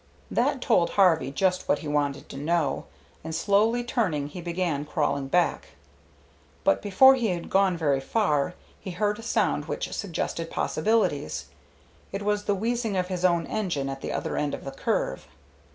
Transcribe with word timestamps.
That 0.31 0.61
told 0.63 0.89
Harvey 0.97 1.29
just 1.29 1.69
what 1.69 1.77
he 1.85 1.87
wanted 1.87 2.27
to 2.29 2.35
know, 2.37 2.85
and 3.23 3.35
slowly 3.35 3.83
turning 3.83 4.29
he 4.29 4.41
began 4.41 4.83
crawling 4.83 5.27
back. 5.27 5.73
But 6.63 6.81
before 6.81 7.13
he 7.13 7.27
had 7.27 7.51
gone 7.51 7.77
very 7.77 7.99
far, 8.01 8.55
he 8.79 8.89
heard 8.89 9.19
a 9.19 9.21
sound 9.21 9.65
which 9.65 9.93
suggested 9.93 10.49
possibilities. 10.49 11.49
It 12.11 12.23
was 12.23 12.45
the 12.45 12.55
wheezing 12.55 12.97
of 12.97 13.09
his 13.09 13.23
own 13.23 13.45
engine 13.45 13.89
at 13.89 14.01
the 14.01 14.11
other 14.11 14.37
end 14.37 14.55
of 14.55 14.63
the 14.63 14.71
curve. 14.71 15.27